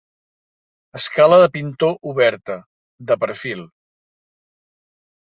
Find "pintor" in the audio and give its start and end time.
1.57-1.91